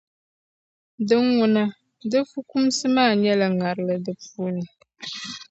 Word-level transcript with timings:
Din 1.07 1.23
ŋuna, 1.37 1.63
di 2.09 2.19
fukumsi 2.31 2.85
maa 2.95 3.13
nyɛla 3.21 3.47
ŋarili 3.57 3.95
di 4.05 4.11
puuni. 4.23 4.63